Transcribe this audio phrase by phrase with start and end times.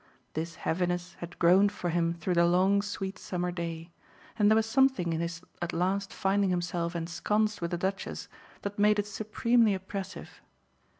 [0.33, 3.91] This heaviness had grown for him through the long sweet summer day,
[4.35, 8.27] and there was something in his at last finding himself ensconced with the Duchess
[8.63, 10.41] that made it supremely oppressive.